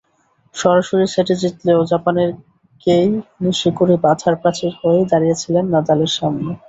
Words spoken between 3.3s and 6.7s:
Nishikori বাধার প্রাচীর হয়েই দাঁড়িয়েছিলেন নাদালের সামনে।